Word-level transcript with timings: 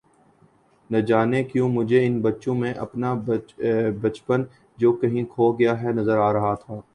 نجانے 0.89 1.43
کیوں 1.43 1.67
مجھے 1.69 2.05
ان 2.05 2.19
بچوں 2.21 2.55
میں 2.55 2.73
اپنا 2.85 3.13
بچپن 4.01 4.43
جو 4.77 4.91
کہیں 4.93 5.23
کھو 5.25 5.51
گیا 5.51 5.81
ہے 5.81 5.91
نظر 5.93 6.17
آ 6.19 6.31
رہا 6.33 6.53
تھا 6.55 6.79